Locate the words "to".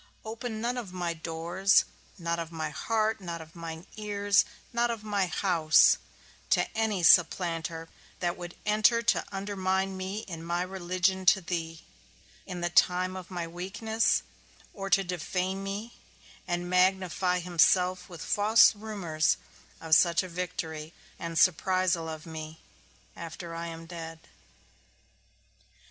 6.49-6.67, 9.03-9.23, 11.27-11.39, 14.89-15.03